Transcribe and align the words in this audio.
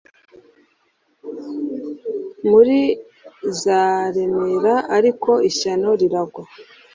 Muri 2.49 2.79
zaremera 3.61 4.75
ariko 4.97 5.31
ishyano 5.49 5.89
riragwa 6.01 6.41